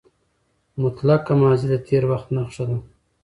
[0.81, 2.77] مطلقه ماضي د تېر وخت نخښه ده.